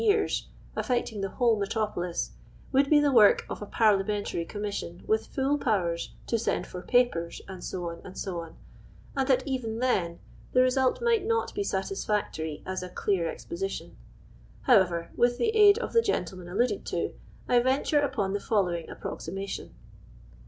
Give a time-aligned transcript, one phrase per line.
[0.03, 0.25] year.<«,
[0.75, 2.31] aifoctii.g the whole metrojjolis,
[2.71, 7.07] would be tile wosk of a parliamentary commission with full powers" to send for j
[7.07, 9.85] apers," &c., «S:c., r.nd that even Uri*.
[9.91, 10.17] ih
[10.59, 13.95] result might not be satisfactory as a cl.'ar expo:,iii<in.
[14.63, 16.13] However, Avith the aid of the g.
[16.13, 17.13] ntleiuen alluded to,
[17.47, 19.75] I venture upon the following approximation.